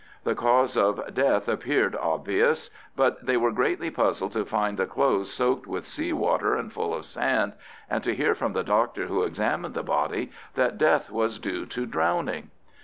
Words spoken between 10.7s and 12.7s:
death was due to—drowning.